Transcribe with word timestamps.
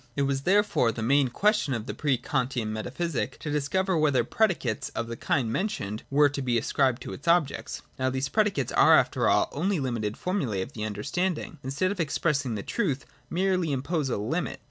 It 0.15 0.23
was 0.23 0.41
therefore 0.41 0.91
the 0.91 1.03
main 1.03 1.27
question 1.27 1.75
of 1.75 1.85
the 1.85 1.93
pre 1.93 2.17
Kantian 2.17 2.73
metaphysic 2.73 3.37
to 3.37 3.51
discover 3.51 3.95
whether 3.95 4.23
predicates 4.23 4.89
of 4.95 5.05
the 5.07 5.15
kind 5.15 5.51
mentioned 5.53 6.01
were 6.09 6.27
to 6.27 6.41
be 6.41 6.57
ascribed 6.57 7.03
to 7.03 7.13
its 7.13 7.27
objects. 7.27 7.83
Now 7.99 8.09
these 8.09 8.27
predicates 8.27 8.71
are 8.71 8.95
after 8.97 9.29
all 9.29 9.47
only 9.51 9.79
limited 9.79 10.17
formulas 10.17 10.61
of 10.63 10.73
the 10.73 10.85
under 10.85 11.03
standing 11.03 11.51
which, 11.51 11.59
instead 11.65 11.91
of 11.91 11.99
expressing 11.99 12.55
the 12.55 12.63
truth, 12.63 13.05
merely 13.29 13.71
impose 13.71 14.09
a 14.09 14.17
limit. 14.17 14.59